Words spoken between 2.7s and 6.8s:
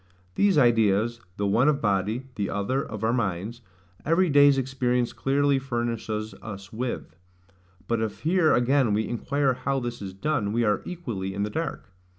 of our minds, every day's experience clearly furnishes us